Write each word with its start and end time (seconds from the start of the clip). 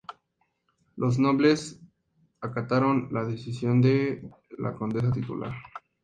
Los 0.95 1.19
nobles 1.19 1.79
acataron 2.39 3.09
la 3.11 3.23
decisión 3.23 3.83
de 3.83 4.27
la 4.57 4.73
condesa 4.73 5.11
titular. 5.11 5.53